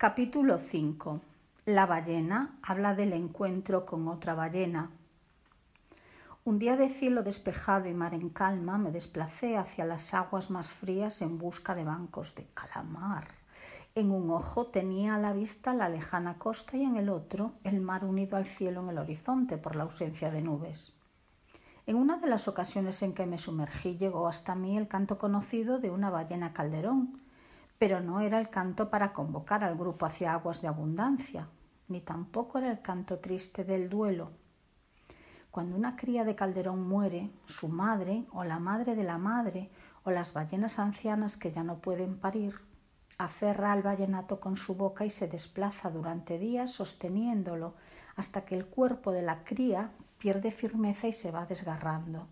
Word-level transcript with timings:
Capítulo 0.00 0.56
5. 0.56 1.20
La 1.66 1.84
ballena 1.84 2.56
habla 2.62 2.94
del 2.94 3.12
encuentro 3.12 3.84
con 3.84 4.08
otra 4.08 4.32
ballena. 4.32 4.88
Un 6.42 6.58
día 6.58 6.78
de 6.78 6.88
cielo 6.88 7.22
despejado 7.22 7.86
y 7.86 7.92
mar 7.92 8.14
en 8.14 8.30
calma 8.30 8.78
me 8.78 8.92
desplacé 8.92 9.58
hacia 9.58 9.84
las 9.84 10.14
aguas 10.14 10.48
más 10.48 10.70
frías 10.70 11.20
en 11.20 11.36
busca 11.36 11.74
de 11.74 11.84
bancos 11.84 12.34
de 12.34 12.46
calamar. 12.54 13.28
En 13.94 14.10
un 14.10 14.30
ojo 14.30 14.68
tenía 14.68 15.16
a 15.16 15.18
la 15.18 15.34
vista 15.34 15.74
la 15.74 15.90
lejana 15.90 16.38
costa 16.38 16.78
y 16.78 16.84
en 16.84 16.96
el 16.96 17.10
otro 17.10 17.52
el 17.62 17.82
mar 17.82 18.06
unido 18.06 18.38
al 18.38 18.46
cielo 18.46 18.80
en 18.80 18.88
el 18.88 18.96
horizonte 18.96 19.58
por 19.58 19.76
la 19.76 19.82
ausencia 19.82 20.30
de 20.30 20.40
nubes. 20.40 20.94
En 21.86 21.96
una 21.96 22.16
de 22.16 22.28
las 22.28 22.48
ocasiones 22.48 23.02
en 23.02 23.12
que 23.12 23.26
me 23.26 23.36
sumergí 23.36 23.98
llegó 23.98 24.28
hasta 24.28 24.54
mí 24.54 24.78
el 24.78 24.88
canto 24.88 25.18
conocido 25.18 25.78
de 25.78 25.90
una 25.90 26.08
ballena 26.08 26.54
calderón, 26.54 27.20
pero 27.80 28.02
no 28.02 28.20
era 28.20 28.38
el 28.38 28.50
canto 28.50 28.90
para 28.90 29.14
convocar 29.14 29.64
al 29.64 29.74
grupo 29.74 30.04
hacia 30.04 30.34
aguas 30.34 30.60
de 30.60 30.68
abundancia, 30.68 31.48
ni 31.88 32.02
tampoco 32.02 32.58
era 32.58 32.70
el 32.70 32.82
canto 32.82 33.20
triste 33.20 33.64
del 33.64 33.88
duelo. 33.88 34.32
Cuando 35.50 35.76
una 35.76 35.96
cría 35.96 36.24
de 36.24 36.34
calderón 36.34 36.86
muere, 36.86 37.30
su 37.46 37.70
madre 37.70 38.26
o 38.32 38.44
la 38.44 38.58
madre 38.58 38.96
de 38.96 39.02
la 39.02 39.16
madre 39.16 39.70
o 40.04 40.10
las 40.10 40.34
ballenas 40.34 40.78
ancianas 40.78 41.38
que 41.38 41.52
ya 41.52 41.62
no 41.62 41.78
pueden 41.78 42.18
parir, 42.18 42.60
aferra 43.16 43.72
al 43.72 43.80
vallenato 43.80 44.40
con 44.40 44.58
su 44.58 44.74
boca 44.74 45.06
y 45.06 45.10
se 45.10 45.26
desplaza 45.26 45.88
durante 45.88 46.38
días 46.38 46.70
sosteniéndolo 46.70 47.76
hasta 48.14 48.44
que 48.44 48.56
el 48.56 48.66
cuerpo 48.66 49.10
de 49.10 49.22
la 49.22 49.42
cría 49.42 49.90
pierde 50.18 50.50
firmeza 50.50 51.08
y 51.08 51.14
se 51.14 51.30
va 51.30 51.46
desgarrando 51.46 52.26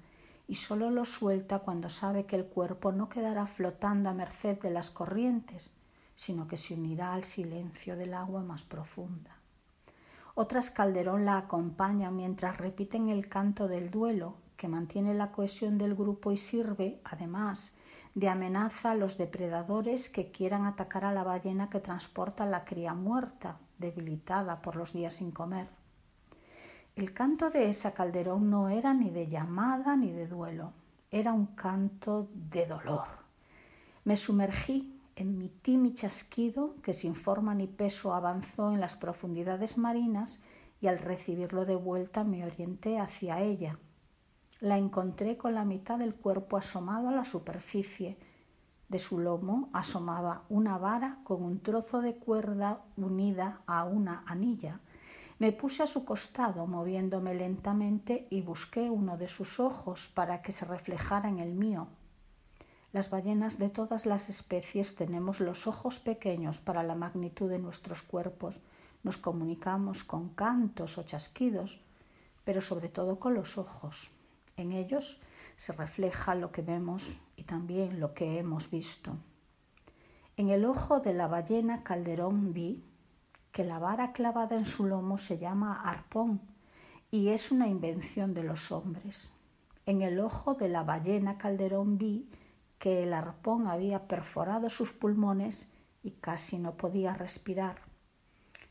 y 0.48 0.54
solo 0.54 0.90
lo 0.90 1.04
suelta 1.04 1.60
cuando 1.60 1.90
sabe 1.90 2.24
que 2.24 2.34
el 2.34 2.46
cuerpo 2.46 2.90
no 2.90 3.10
quedará 3.10 3.46
flotando 3.46 4.08
a 4.08 4.14
merced 4.14 4.58
de 4.58 4.70
las 4.70 4.88
corrientes, 4.88 5.76
sino 6.16 6.48
que 6.48 6.56
se 6.56 6.74
unirá 6.74 7.12
al 7.12 7.24
silencio 7.24 7.96
del 7.96 8.14
agua 8.14 8.42
más 8.42 8.62
profunda. 8.62 9.36
Otras 10.34 10.70
Calderón 10.70 11.26
la 11.26 11.36
acompañan 11.36 12.16
mientras 12.16 12.56
repiten 12.56 13.08
el 13.10 13.28
canto 13.28 13.68
del 13.68 13.90
duelo, 13.90 14.36
que 14.56 14.68
mantiene 14.68 15.14
la 15.14 15.32
cohesión 15.32 15.78
del 15.78 15.94
grupo 15.94 16.32
y 16.32 16.38
sirve, 16.38 17.00
además, 17.04 17.76
de 18.14 18.28
amenaza 18.28 18.92
a 18.92 18.94
los 18.94 19.18
depredadores 19.18 20.08
que 20.08 20.32
quieran 20.32 20.64
atacar 20.64 21.04
a 21.04 21.12
la 21.12 21.24
ballena 21.24 21.70
que 21.70 21.78
transporta 21.78 22.46
la 22.46 22.64
cría 22.64 22.94
muerta, 22.94 23.58
debilitada 23.78 24.62
por 24.62 24.76
los 24.76 24.92
días 24.92 25.14
sin 25.14 25.30
comer. 25.30 25.68
El 26.98 27.14
canto 27.14 27.50
de 27.50 27.68
esa 27.68 27.94
calderón 27.94 28.50
no 28.50 28.68
era 28.70 28.92
ni 28.92 29.10
de 29.10 29.28
llamada 29.28 29.94
ni 29.94 30.10
de 30.10 30.26
duelo, 30.26 30.72
era 31.12 31.32
un 31.32 31.46
canto 31.46 32.28
de 32.34 32.66
dolor. 32.66 33.06
Me 34.02 34.16
sumergí, 34.16 35.00
emití 35.14 35.76
mi 35.76 35.94
chasquido, 35.94 36.74
que 36.82 36.92
sin 36.92 37.14
forma 37.14 37.54
ni 37.54 37.68
peso 37.68 38.14
avanzó 38.14 38.72
en 38.72 38.80
las 38.80 38.96
profundidades 38.96 39.78
marinas, 39.78 40.42
y 40.80 40.88
al 40.88 40.98
recibirlo 40.98 41.66
de 41.66 41.76
vuelta 41.76 42.24
me 42.24 42.44
orienté 42.44 42.98
hacia 42.98 43.42
ella. 43.42 43.78
La 44.58 44.76
encontré 44.76 45.36
con 45.36 45.54
la 45.54 45.64
mitad 45.64 46.00
del 46.00 46.16
cuerpo 46.16 46.56
asomado 46.56 47.10
a 47.10 47.12
la 47.12 47.24
superficie. 47.24 48.18
De 48.88 48.98
su 48.98 49.20
lomo 49.20 49.70
asomaba 49.72 50.42
una 50.48 50.78
vara 50.78 51.20
con 51.22 51.44
un 51.44 51.60
trozo 51.60 52.00
de 52.00 52.16
cuerda 52.16 52.80
unida 52.96 53.60
a 53.68 53.84
una 53.84 54.24
anilla 54.26 54.80
me 55.38 55.52
puse 55.52 55.84
a 55.84 55.86
su 55.86 56.04
costado, 56.04 56.66
moviéndome 56.66 57.34
lentamente, 57.34 58.26
y 58.30 58.42
busqué 58.42 58.90
uno 58.90 59.16
de 59.16 59.28
sus 59.28 59.60
ojos 59.60 60.10
para 60.14 60.42
que 60.42 60.52
se 60.52 60.64
reflejara 60.64 61.28
en 61.28 61.38
el 61.38 61.54
mío. 61.54 61.86
Las 62.92 63.10
ballenas 63.10 63.58
de 63.58 63.68
todas 63.68 64.06
las 64.06 64.30
especies 64.30 64.96
tenemos 64.96 65.40
los 65.40 65.66
ojos 65.66 66.00
pequeños 66.00 66.58
para 66.58 66.82
la 66.82 66.94
magnitud 66.94 67.48
de 67.48 67.58
nuestros 67.58 68.02
cuerpos. 68.02 68.60
Nos 69.04 69.16
comunicamos 69.16 70.04
con 70.04 70.30
cantos 70.30 70.98
o 70.98 71.04
chasquidos, 71.04 71.80
pero 72.44 72.60
sobre 72.60 72.88
todo 72.88 73.20
con 73.20 73.34
los 73.34 73.58
ojos. 73.58 74.10
En 74.56 74.72
ellos 74.72 75.20
se 75.56 75.72
refleja 75.72 76.34
lo 76.34 76.50
que 76.50 76.62
vemos 76.62 77.20
y 77.36 77.44
también 77.44 78.00
lo 78.00 78.14
que 78.14 78.38
hemos 78.38 78.70
visto. 78.70 79.16
En 80.36 80.48
el 80.48 80.64
ojo 80.64 81.00
de 81.00 81.14
la 81.14 81.26
ballena 81.26 81.82
Calderón 81.82 82.52
vi 82.52 82.82
que 83.52 83.64
la 83.64 83.78
vara 83.78 84.12
clavada 84.12 84.56
en 84.56 84.66
su 84.66 84.86
lomo 84.86 85.18
se 85.18 85.38
llama 85.38 85.82
arpón 85.82 86.40
y 87.10 87.28
es 87.28 87.50
una 87.50 87.68
invención 87.68 88.34
de 88.34 88.42
los 88.42 88.70
hombres. 88.70 89.32
En 89.86 90.02
el 90.02 90.20
ojo 90.20 90.54
de 90.54 90.68
la 90.68 90.82
ballena 90.82 91.38
Calderón 91.38 91.96
vi 91.96 92.28
que 92.78 93.02
el 93.02 93.12
arpón 93.12 93.66
había 93.66 94.06
perforado 94.06 94.68
sus 94.68 94.92
pulmones 94.92 95.68
y 96.02 96.12
casi 96.12 96.58
no 96.58 96.76
podía 96.76 97.14
respirar. 97.14 97.80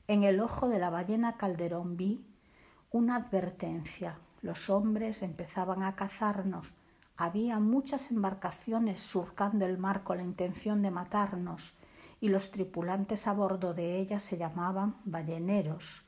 En 0.08 0.24
el 0.24 0.40
ojo 0.40 0.70
de 0.70 0.80
la 0.80 0.90
ballena 0.90 1.38
Calderón 1.38 1.98
vi 1.98 2.24
una 2.92 3.16
advertencia. 3.16 4.20
Los 4.42 4.70
hombres 4.70 5.24
empezaban 5.24 5.84
a 5.84 5.96
cazarnos. 5.96 6.72
Había 7.18 7.60
muchas 7.60 8.12
embarcaciones 8.12 9.00
surcando 9.00 9.66
el 9.66 9.78
mar 9.78 10.04
con 10.04 10.18
la 10.18 10.24
intención 10.24 10.82
de 10.84 10.92
matarnos 10.92 11.76
y 12.20 12.30
los 12.30 12.52
tripulantes 12.52 13.28
a 13.28 13.34
bordo 13.34 13.74
de 13.74 14.00
ella 14.00 14.20
se 14.20 14.38
llamaban 14.38 14.98
balleneros. 15.06 16.04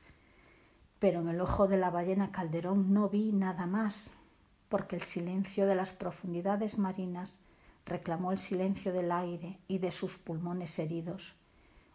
Pero 0.98 1.20
en 1.20 1.28
el 1.28 1.40
ojo 1.40 1.68
de 1.68 1.76
la 1.76 1.90
ballena 1.90 2.32
Calderón 2.32 2.92
no 2.92 3.08
vi 3.08 3.32
nada 3.32 3.66
más, 3.66 4.14
porque 4.68 4.96
el 4.96 5.02
silencio 5.02 5.66
de 5.66 5.74
las 5.74 5.90
profundidades 5.90 6.78
marinas 6.78 7.40
reclamó 7.86 8.32
el 8.32 8.38
silencio 8.38 8.92
del 8.92 9.10
aire 9.10 9.58
y 9.66 9.78
de 9.78 9.90
sus 9.90 10.18
pulmones 10.18 10.78
heridos. 10.78 11.34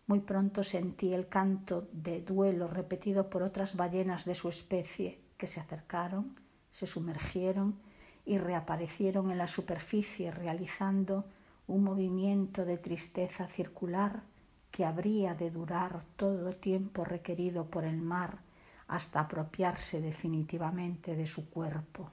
Muy 0.07 0.19
pronto 0.19 0.63
sentí 0.63 1.13
el 1.13 1.27
canto 1.27 1.87
de 1.91 2.21
duelo 2.21 2.67
repetido 2.67 3.29
por 3.29 3.43
otras 3.43 3.75
ballenas 3.75 4.25
de 4.25 4.35
su 4.35 4.49
especie 4.49 5.19
que 5.37 5.47
se 5.47 5.59
acercaron, 5.59 6.35
se 6.71 6.85
sumergieron 6.85 7.79
y 8.25 8.37
reaparecieron 8.37 9.31
en 9.31 9.37
la 9.37 9.47
superficie 9.47 10.31
realizando 10.31 11.25
un 11.67 11.83
movimiento 11.83 12.65
de 12.65 12.77
tristeza 12.77 13.47
circular 13.47 14.23
que 14.71 14.85
habría 14.85 15.33
de 15.33 15.51
durar 15.51 16.03
todo 16.15 16.53
tiempo 16.53 17.05
requerido 17.05 17.65
por 17.65 17.85
el 17.85 18.01
mar 18.01 18.39
hasta 18.87 19.21
apropiarse 19.21 20.01
definitivamente 20.01 21.15
de 21.15 21.25
su 21.25 21.49
cuerpo. 21.49 22.11